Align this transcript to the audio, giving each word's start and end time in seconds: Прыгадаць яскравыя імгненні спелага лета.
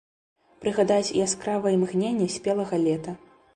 Прыгадаць 0.63 1.15
яскравыя 1.19 1.75
імгненні 1.79 2.27
спелага 2.39 2.83
лета. 2.89 3.17